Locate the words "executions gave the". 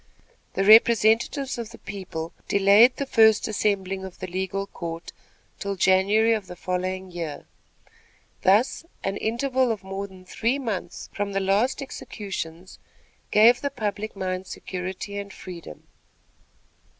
11.83-13.69